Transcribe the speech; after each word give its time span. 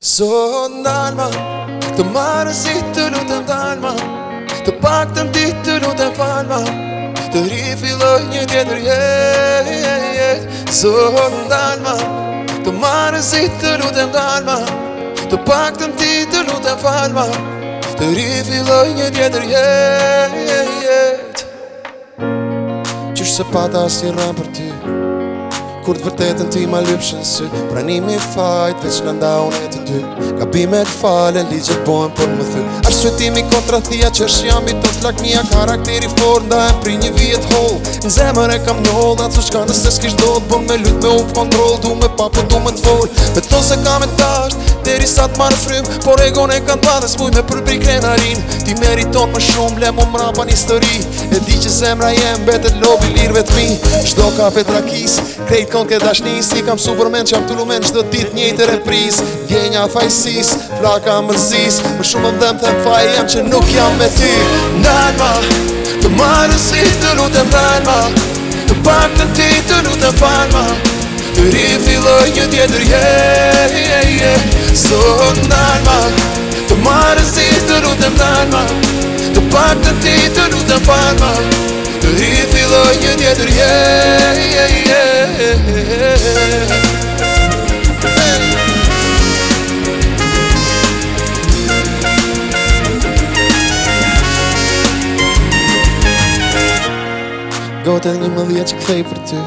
Sot 0.00 0.72
ndalma, 0.80 1.26
të 1.92 2.06
marë 2.14 2.54
si 2.56 2.72
të 2.96 3.02
lutëm 3.12 3.42
dalma 3.44 3.90
Të 4.64 4.72
pak 4.80 5.10
të 5.18 5.26
mdi 5.28 5.42
të 5.66 5.74
lutëm 5.82 6.14
falma 6.16 6.60
Të 7.34 7.42
ri 7.50 7.58
filloj 7.82 8.14
një 8.30 8.44
tjetër 8.48 8.80
jet 8.86 10.48
Sot 10.72 11.34
ndalma, 11.44 11.92
të 12.64 12.72
marë 12.80 13.20
si 13.28 13.44
të 13.60 13.74
lutëm 13.84 14.08
dalma 14.16 14.56
Të 15.20 15.42
pak 15.50 15.76
të 15.82 15.90
mdi 15.92 16.10
të 16.32 16.46
lutëm 16.48 16.80
falma 16.86 17.26
Të 18.00 18.08
ri 18.16 18.26
filloj 18.48 18.86
një 19.02 19.10
tjetër 19.18 19.44
jetë 20.78 21.44
Qështë 22.24 23.30
se 23.36 23.48
pata 23.52 23.84
si 23.92 24.16
rëmë 24.16 24.16
për 24.16 24.16
Qështë 24.16 24.16
se 24.16 24.16
pata 24.16 24.16
si 24.16 24.16
rëmë 24.16 24.34
për 24.40 24.52
ty 24.62 25.08
Kur 25.84 25.96
të 25.96 26.04
vërtetën 26.10 26.50
ti 26.52 26.66
ma 26.68 26.80
lypshë 26.84 27.16
në 27.16 27.22
sy 27.24 27.46
Prani 27.70 28.00
fajt, 28.34 28.82
veç 28.84 28.98
në 29.06 29.14
nda 29.16 29.28
unë 29.46 29.60
e 29.64 29.68
të 29.72 29.80
dy 29.88 30.00
Ka 30.40 30.44
bime 30.52 30.80
të 30.84 30.96
falen, 31.00 31.48
ligje 31.52 31.78
bojnë 31.86 32.12
për 32.18 32.34
më 32.36 32.46
thy 32.50 32.64
Ashtë 32.90 32.98
sëtimi 33.00 33.46
kontra 33.48 33.80
thia 33.88 34.10
që 34.12 34.26
është 34.26 34.48
jam 34.50 34.66
bitë 34.68 34.82
të 34.84 34.92
slak 34.98 35.22
karakteri 35.54 36.10
forë 36.18 36.44
nda 36.48 36.58
e 36.72 36.78
pri 36.82 36.98
një 37.00 37.10
vjetë 37.16 37.52
hol 37.54 37.78
Në 38.04 38.12
zemër 38.16 38.54
e 38.56 38.58
kam 38.66 38.82
një 38.84 38.92
hol, 38.98 39.16
atë 39.24 39.38
të 39.38 39.46
shkandë 39.46 39.72
nëse 39.74 39.94
s'kish 39.96 40.18
do 40.20 40.34
të 40.36 40.48
bëm 40.50 40.66
Me 40.68 40.76
lutë 40.82 41.00
me 41.00 41.14
u 41.14 41.24
kontrol, 41.38 41.78
du 41.82 41.94
me 41.96 42.12
papu, 42.18 42.42
po 42.42 42.48
du 42.52 42.60
me 42.66 42.74
të 42.76 42.84
fol 42.84 43.08
Me 43.36 43.44
to 43.48 43.62
se 43.70 43.80
kam 43.84 44.04
e 44.04 44.10
tasht, 44.20 44.58
deri 44.84 45.08
sa 45.08 45.24
të 45.32 45.40
marë 45.40 45.60
frym 45.64 45.88
Por 46.04 46.20
e 46.20 46.28
gone 46.36 46.60
ka 46.68 46.76
të 46.76 46.84
madhe, 46.84 47.08
s'vuj 47.14 47.32
me 47.32 47.40
përbri 47.48 47.80
krenarin 47.86 48.44
Ti 48.68 48.76
meriton 48.84 49.32
më 49.32 49.42
shumë, 49.48 49.80
le 49.82 49.94
mu 49.96 50.04
mra 50.12 50.28
pan 50.36 50.52
histori 50.52 51.00
E 51.32 51.40
di 51.48 51.56
që 51.62 51.72
zemra 51.80 52.10
jem, 52.12 52.44
betet 52.48 52.76
lobi 52.84 53.14
lirve 53.16 53.46
të 53.48 53.56
mi 53.56 53.68
Shdo 54.10 54.28
ka 54.36 54.48
petrakis, 54.54 55.20
krej 55.48 55.68
kënd 55.70 55.86
ke 55.86 55.98
dashni 56.02 56.40
si 56.42 56.62
kam 56.66 56.78
supermen 56.82 57.22
që 57.28 57.34
jam 57.34 57.42
të 57.46 57.54
lumen 57.54 57.84
që 57.84 57.92
dhe 57.94 58.02
dit 58.12 58.32
njëjt 58.34 58.60
e 58.62 58.66
repris 58.72 59.20
Gjenja 59.48 59.84
fajsis, 59.92 60.48
plaka 60.80 61.18
mërzis, 61.22 61.78
Më 61.98 62.06
shumë 62.10 62.26
më 62.32 62.40
dhem 62.40 62.58
të 62.62 62.72
faj 62.86 63.02
jam 63.16 63.28
që 63.34 63.42
nuk 63.50 63.68
jam 63.74 63.94
me 64.00 64.08
ty 64.18 64.30
Nalë 64.82 65.30
të 66.02 66.10
marë 66.18 66.58
si 66.66 66.82
të 67.02 67.12
lutën 67.20 67.50
dalë 67.54 67.98
të 68.70 68.76
pak 68.86 69.14
të 69.20 69.26
ti 69.38 69.48
të 69.70 69.78
lutën 69.86 70.18
falë 70.22 70.64
Të 71.36 71.46
rifiloj 71.54 72.26
një 72.36 72.46
tjetër 72.54 72.84
je, 72.90 73.02
je, 73.54 73.82
je, 73.82 74.04
yeah. 74.16 74.46
sot 74.84 75.38
nalë 75.52 76.00
Të 76.72 76.80
marë 76.88 77.24
si 77.32 77.46
të 77.68 77.78
lutën 77.86 78.18
dalë 78.24 78.64
të 79.38 79.46
pak 79.54 79.76
të 79.86 79.94
ti 80.04 80.16
të 80.36 80.48
lutën 80.56 80.88
falë 80.90 81.32
Të 82.02 82.14
rifiloj 82.18 82.92
një 83.04 83.14
tjetër 83.22 83.54
je, 83.60 83.72
je, 84.56 84.66
je 84.90 84.99
Gotet 97.80 98.20
një 98.22 98.28
më 98.32 98.42
dhja 98.52 98.62
që 98.70 98.76
kthej 98.78 99.00
për 99.08 99.18
ty 99.28 99.40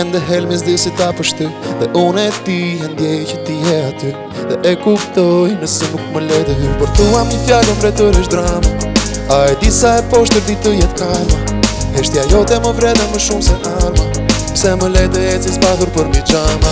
Ende 0.00 0.18
helmis 0.28 0.64
di 0.66 0.74
si 0.78 0.90
ta 0.98 1.10
pështy 1.18 1.46
Dhe 1.80 1.88
unë 2.00 2.24
e 2.24 2.32
ti 2.46 2.56
e 2.82 2.88
ndjej 2.94 3.20
që 3.30 3.36
ti 3.46 3.58
e 3.74 3.76
aty 3.90 4.10
Dhe 4.50 4.58
e 4.66 4.74
kuptoj 4.82 5.52
nëse 5.60 5.86
nuk 5.92 6.02
më 6.16 6.24
lejtë 6.26 6.58
hy 6.62 6.72
Por 6.82 6.90
tua 6.98 7.22
mi 7.30 7.38
fjallë 7.46 7.70
më 7.70 7.78
vretur 7.84 8.20
është 8.24 8.34
drama 8.34 8.92
A 9.36 9.40
e 9.54 9.56
di 9.62 9.70
sa 9.70 9.98
e 10.00 10.04
poshtër 10.12 10.48
di 10.50 10.58
të 10.66 10.74
jetë 10.80 11.02
kalma 11.04 11.64
Heshtja 11.96 12.26
jote 12.34 12.58
më 12.66 12.74
vreda 12.80 13.10
më 13.14 13.22
shumë 13.28 13.50
se 13.52 13.58
arma 13.78 14.12
Pse 14.56 14.70
më 14.80 14.86
lejtë 14.88 15.20
e 15.28 15.32
cis 15.44 15.58
padhur 15.60 15.90
për 15.92 16.06
mi 16.14 16.20
qama 16.30 16.70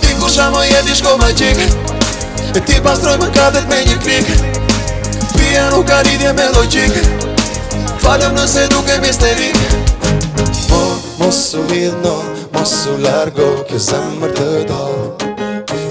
Ti 0.00 0.14
ku 0.16 0.30
shamo 0.32 0.62
jeti 0.64 0.94
shko 0.96 1.10
ma 1.20 1.26
E 1.28 2.60
ti 2.64 2.78
pastroj 2.86 3.18
më 3.20 3.28
kadet 3.34 3.66
me 3.68 3.82
një 3.84 3.96
krik 4.00 4.30
Pia 5.36 5.66
nuk 5.74 5.84
ka 5.90 5.98
lidhje 6.06 6.32
me 6.38 6.46
loqik 6.54 6.96
Falem 8.00 8.32
nëse 8.38 8.64
duke 8.72 8.96
misterik 9.04 9.60
Mo, 9.60 10.48
po, 10.70 10.80
mos 11.20 11.42
u 11.60 11.66
vidh 11.68 12.00
no, 12.00 12.14
mos 12.56 12.72
u 12.88 12.96
largo 13.04 13.50
Kjo 13.68 13.82
zemër 13.90 14.32
të 14.40 14.48
do 14.72 14.80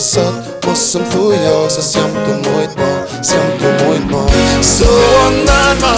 Sot, 0.10 0.42
mos 0.66 0.90
u 0.98 1.06
më 1.06 1.10
thujo 1.14 1.56
Se 1.78 1.86
s'jam 1.92 2.14
të 2.26 2.34
mujt 2.50 2.74
mo, 2.82 2.92
s'jam 3.22 3.54
të 3.62 3.76
mujt 3.86 4.10
mo 4.10 4.26
Sot, 4.74 5.38
nanma 5.46 5.96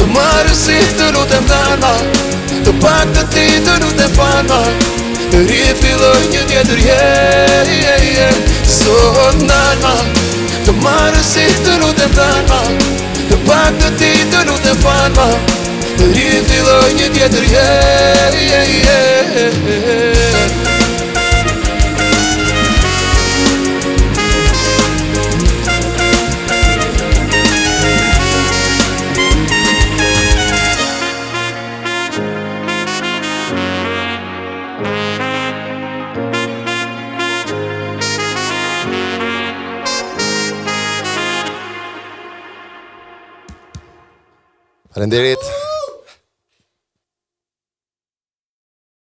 Të 0.00 0.08
marë 0.16 0.56
si 0.64 0.80
të 0.96 1.12
lutem 1.12 1.52
dhe 1.52 1.60
Të 2.64 2.72
pak 2.82 3.12
të 3.16 3.22
ti 3.32 3.44
të 3.66 3.74
nuk 3.82 3.92
të 4.00 4.06
panma 4.16 4.58
Ri 5.32 5.60
e 5.70 5.74
filloj 5.80 6.18
një 6.32 6.40
tjetër 6.50 6.80
je, 6.84 7.06
je, 7.84 7.94
je 8.16 8.26
Sot 8.76 9.38
nalma 9.50 9.94
Të 10.66 10.74
marë 10.84 11.22
si 11.32 11.46
të 11.64 11.78
nuk 11.84 11.96
të 12.00 12.08
planma 12.16 12.60
Të 13.30 13.38
pak 13.48 13.80
të 13.84 13.88
ti 14.02 14.12
të 14.34 14.44
nuk 14.50 14.60
të 14.66 14.74
panma 14.84 15.28
Ri 16.12 16.26
e 16.40 16.44
filloj 16.52 16.86
një 17.00 17.08
tjetër 17.16 17.48
je, 17.54 17.68
je, 18.50 18.60
je. 18.88 19.79
Rendeliti. 44.94 45.59